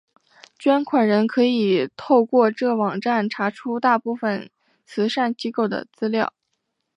[0.57, 4.49] 捐款人可以透过这网站查出大部份
[4.83, 6.33] 慈善机构的资料。